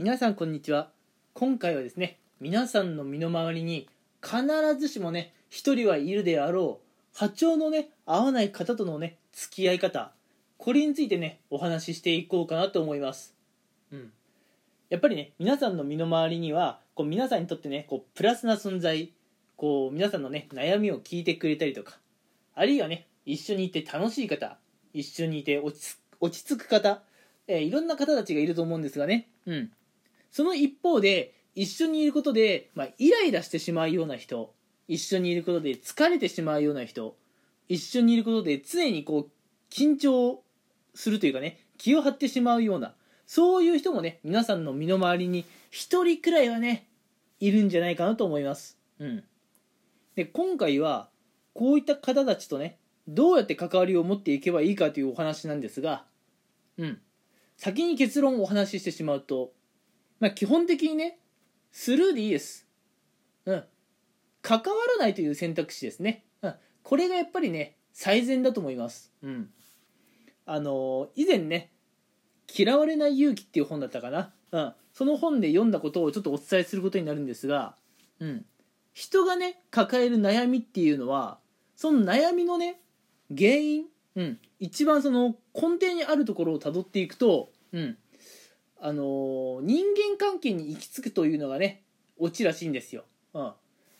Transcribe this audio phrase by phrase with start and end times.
[0.00, 0.88] 皆さんこんにちは。
[1.34, 3.86] 今回はですね皆さんの身の回りに
[4.22, 4.46] 必
[4.78, 10.12] ずしもね一人はいるであろう波長のね合わない方とのね付き合い方
[10.56, 13.34] これについてねお話ししていこうかなと思います。
[13.92, 14.10] うん。
[14.88, 19.12] やっぱりね皆さんの身の回りにはこう皆さんにとってねこうプラスな存在
[19.58, 21.98] こう皆さんのね悩みを聞いてくれたりとか
[22.54, 24.56] あるいはね一緒にいて楽しい方
[24.94, 27.02] 一緒にいて落ち落ち着く方、
[27.46, 29.28] えーいろんな方たちがいると思うんですがね。
[29.44, 29.70] うん
[30.30, 34.54] その一方で一緒にいることで、まあ、イライラしてしまうような人
[34.88, 37.16] 一緒にいることで疲れてしまうような人
[37.68, 39.30] 一緒にいることで常にこう
[39.72, 40.42] 緊張
[40.94, 42.94] するというかね気を張ってしまうような
[43.26, 46.88] そういう人もね皆さんの身の回りに一人くらいはね
[47.38, 48.76] いるんじゃないかなと思います。
[48.98, 49.24] うん。
[50.16, 51.08] で今回は
[51.54, 56.04] こういった方たちとねどうやって関わりを持っていけばいいかというお話なんですが
[56.76, 57.00] うん。
[57.56, 59.52] 先に結論をお話ししてしまうと
[60.20, 61.18] まあ基本的にね
[61.72, 62.66] スルーでいいです。
[63.46, 63.64] うん。
[64.42, 64.64] 関わ
[64.96, 69.12] らないという選択肢ですね、うん、これがやっぱりね最善だと思います。
[69.22, 69.50] うん。
[70.46, 71.70] あのー以前ね
[72.52, 77.76] 「嫌われない勇気」っていう本だったかな、うん、その本で読んだことをちょっとお伝えすることになるんですが、
[78.18, 78.44] うん、
[78.92, 81.38] 人がね抱える悩みっていうのは
[81.76, 82.80] その悩みのね
[83.28, 83.84] 原因、
[84.16, 87.96] うん、一番その根底にあるところをたどっていくと、うん
[88.80, 91.82] あのー人間関係に行き着くというのがね
[92.18, 93.52] オチらしいんですよ、うん、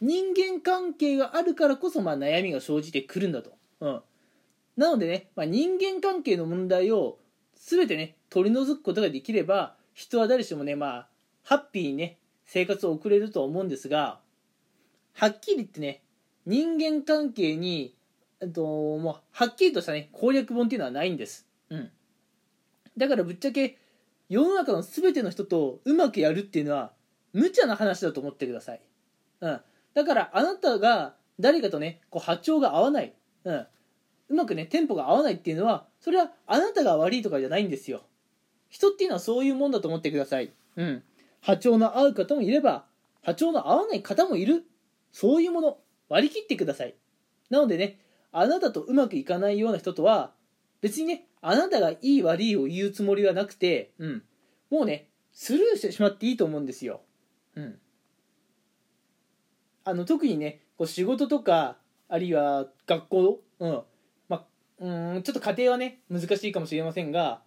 [0.00, 4.02] 人間関係があるからこそ、まあ、悩みが生じてくるんだと、うん、
[4.76, 7.18] なのでね、まあ、人間関係の問題を
[7.56, 11.08] 全てね取り除くことができれば人は誰しもねまあ
[11.44, 14.18] ハッピーにね生活を送れると思うんですが
[15.14, 16.02] はっきり言ってね
[16.46, 17.94] 人間関係に
[18.40, 21.46] えっともうはっきりとしたね攻略本っていうのはないんです。
[21.70, 21.90] うん。
[22.98, 23.78] だからぶっちゃけ
[24.34, 26.90] 世の中の全ての人とうまくやるっていうのは
[27.32, 28.80] 無茶な話だと思ってください。
[29.40, 29.60] うん。
[29.94, 33.14] だからあなたが誰かとねこう波長が合わない。
[33.44, 33.66] うん。
[34.30, 38.02] うまくねテンポが合わないっていうのはそれはあなたが悪いとかじゃないんですよ。
[38.70, 40.52] 人っていうのはそういうもんだと思ってください。
[40.74, 41.04] うん。
[41.40, 42.86] 波長の合う方もいれば
[43.22, 44.64] 波長の合わない方もいる。
[45.12, 45.78] そういうもの。
[46.08, 46.96] 割り切ってください。
[47.50, 48.00] なのでね
[48.32, 50.32] あなたとうまくいかないような人とは
[50.84, 54.22] 別にねあなたがいい悪いを言うつもりはなくてうん。
[54.70, 57.00] もうねスルーしてしまっていいと思うんですよ。
[57.56, 57.78] うん。
[59.84, 63.82] あの特にねこう仕事とかあるいは学校うん。
[64.28, 64.44] ま
[64.78, 67.40] うんちょっと家庭はね難しいかもしれませんが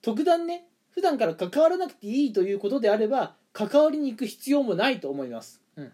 [0.00, 5.92] 特段ね普段から関わらなくていいということであれば関わりに行く必要もないと思います、うん、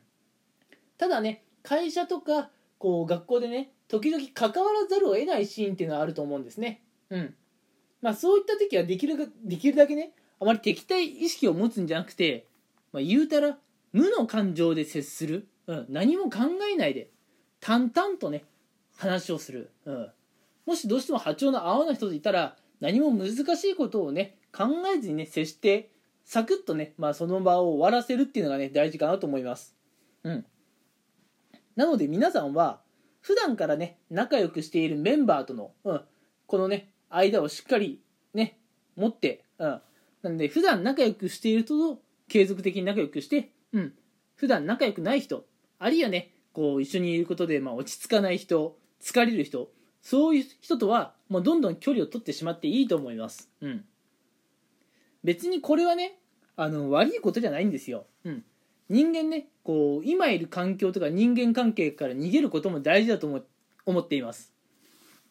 [0.98, 6.82] ただね会社とかこう学校でね時々関わらざるを得ないシーンっていうのはあると思うんですね。
[7.10, 7.34] うん。
[8.02, 12.46] まあそういった時はできるできるだけねあまり敵対意識を持つんじゃなくて、
[12.92, 13.58] まあ、言うたら
[13.92, 16.38] 無の感情で接する、うん、何も考
[16.70, 17.08] えないで
[17.60, 18.44] 淡々とね
[18.96, 20.10] 話をする、うん、
[20.66, 24.64] もしどうしても波長の合わない人といたら何も難しいことをね考
[24.94, 25.90] えずにね接して
[26.24, 29.76] サクッとね、まあ、その場を終わらせるっていうのがね大事かなと思います。
[30.24, 30.44] うん。
[31.76, 32.80] なので皆さんは
[33.26, 36.00] 普段からね仲良くしているメンバーとの、うん、
[36.46, 38.00] このね間をしっかり
[38.34, 38.56] ね
[38.94, 39.80] 持って、うん、
[40.22, 43.92] なので普段仲良くしている人と継続的に仲良くして、うん、
[44.36, 45.44] 普段仲良くない人
[45.80, 49.70] あるいはねこう一緒にいることで、まあ、落ち着かない人疲れる人
[50.02, 53.84] そういう人とはもうどんどん距離を取ってしまっていいと思います、うん、
[55.24, 56.20] 別にこれはね
[56.54, 58.44] あの悪いことじゃないんですよ、うん、
[58.88, 63.42] 人間ねこう今いる環境とか人間関係から逃げることも大事だと思
[63.84, 64.52] 思っています。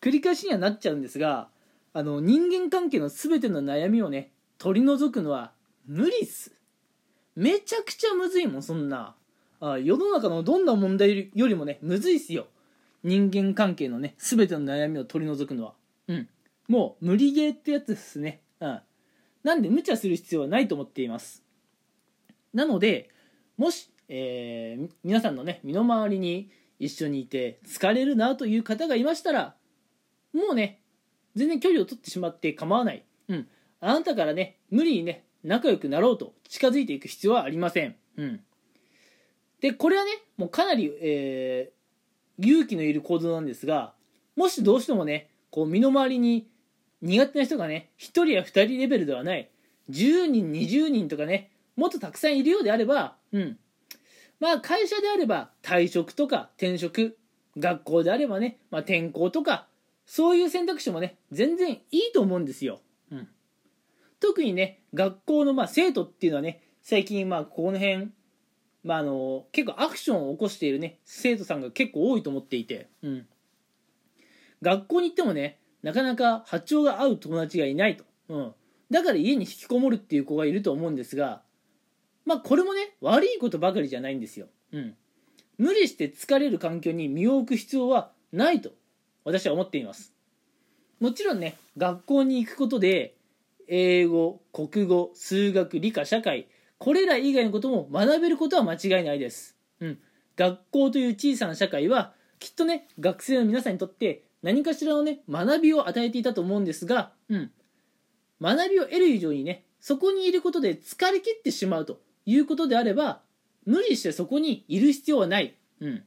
[0.01, 1.49] 繰り返しにはなっちゃうんですが
[1.93, 5.51] あの人間関係の全ての悩みをね取り除くのは
[5.87, 6.53] 無理っす。
[7.35, 9.15] めちゃくちゃむずいもんそんな。
[9.61, 12.47] あ世の中のどんな問題よりもねむずいっすよ。
[13.03, 15.73] 人間関係のね全ての悩みを取り除くのは。
[16.07, 16.29] うん。
[16.67, 18.41] もう無理ゲーってやつですね。
[18.59, 18.79] うん。
[19.43, 21.43] なんで無茶する必要はないと思っています。
[22.53, 23.09] なので
[23.57, 26.49] もし、えー皆さんのね身の回りに
[26.79, 29.55] 一緒にいて疲れるなという方がいましたら
[30.33, 30.79] もうね
[31.35, 33.47] 全然距離を取ってしまって構わない、うん、
[33.79, 38.39] あなたからね無理にね仲良くなろうと近づいていく必要はありません、うん、
[39.61, 41.75] でこれはねもうかなり、えー
[42.37, 43.93] 勇気のいる行動なんですが
[44.35, 46.47] もしどうしてもねこう身の回りに
[47.01, 49.49] 苦手な人がね1人や2人レベルではない。
[49.89, 53.57] 10人20人とかねもっとたくさんいるようであればうん。
[54.39, 57.17] まあ会社であれば退職とか転職
[57.57, 59.67] 学校であればね、まあ、転校とか
[60.05, 61.79] そういう選択肢もね全然い
[62.09, 62.81] いと思うんですよ、
[63.11, 63.27] うん、
[64.19, 68.11] 特にね学校のまあ生徒っていうのはね最近まあこの辺、
[68.83, 73.27] まあ、あの結構アクションを起こしているね生徒さんが結構多いと思っていて、うん、
[74.61, 78.53] 学校に行ってもねなかなか波長が合う友達がいないと、うん、
[78.91, 81.41] だから家に引きこもるっていう子がいると思うんですが
[82.25, 84.95] まあこれもね悪いことばかりじゃないんですよ、うん、
[85.57, 88.71] 無理して疲れる環境に身を置く必要はないと
[89.23, 90.13] 私は思っています。
[90.99, 93.15] もちろんね学校に行くことで
[93.67, 99.99] 英語国語数学理科社会これら以外のことも学べることは間違いないです、うん、
[100.35, 107.51] 学校という小さな社会はきっとね学生の皆さんにとって何かしらのね学びを与えていたと思うんですが、うん、
[108.41, 113.21] 学びを得る以上にねそこにいることで疲れ切ってしまうということであれば
[113.65, 116.03] 無理してそこにいる必要はない、うん、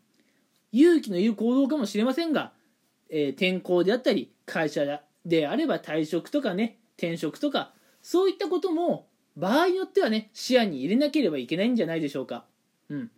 [0.73, 2.53] 勇気のいる行動かもしれませんが、
[3.11, 7.73] えー、転校であったり会社であれば退職とかね転職とか
[8.03, 9.06] そういったことも
[9.37, 12.44] 場合によってはね視野に入れなければいけないんじゃないでしょうか
[12.88, 13.11] うん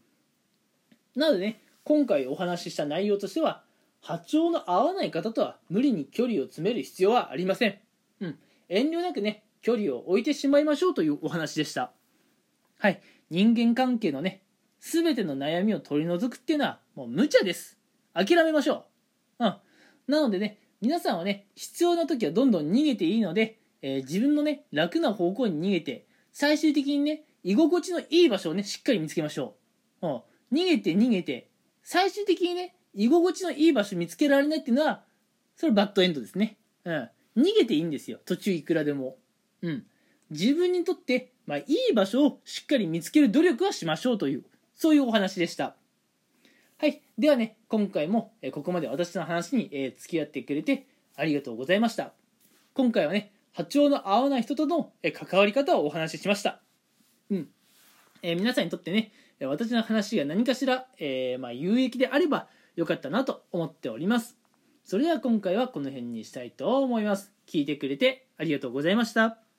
[1.17, 3.63] なのでね今回お話しした内容としては
[4.03, 7.79] 波長の合わない方とは無理に距離を詰める必要はありません。
[8.21, 8.39] うん。
[8.69, 11.93] 遠慮なくね、距離を置いてしまいましょうというお話でした。
[12.81, 13.03] はい。
[13.29, 14.43] 人間関係のね、
[14.81, 17.79] すべての悩みを取り除くっていうのはもう無茶です。
[18.15, 18.87] 諦めましょ
[19.39, 19.45] う。
[19.45, 19.55] うん。
[20.07, 29.57] なのでね、皆さんはね、必要な時はどんどん逃げていいので、えー、自分のね、楽な方向に逃げて、最終的にね、居心地のいい場所をね、しっかり見つけましょ
[30.01, 30.07] う。
[30.07, 30.59] うん。
[30.59, 31.51] 逃げて逃げて、
[31.83, 35.05] 最終的にね、居心地のいい場所見つけられないっていうのは、
[35.55, 36.57] それバッドエンドですね。
[36.85, 37.11] うん。
[37.37, 38.21] 逃げていいんですよ。
[38.25, 39.19] 途中いくらでも。
[39.61, 39.85] うん。
[40.31, 44.45] 自分にとって、まあ、いい場所をしっかり見つける努力はしましょうという、
[44.77, 45.75] そういうお話でした。
[46.79, 47.03] はい。
[47.19, 49.69] ではね、今回も、ここまで私の話に、
[49.99, 50.87] 付き合ってくれて
[51.17, 52.13] ありがとうございました。
[52.73, 56.61] 今回はね、波長の合わない人との、関わり方をお話ししました。
[57.33, 57.49] うん。
[58.23, 59.11] えー、皆さんにとってね、
[59.41, 64.39] 私の話が何かしら、えー、まあ、有益であれば、良かったなと思っております。
[64.85, 67.33] それでは今回はこの辺にしたいと思います。
[67.49, 69.50] 聞いてくれてありがとうございました。